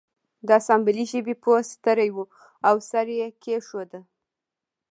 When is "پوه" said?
1.43-1.59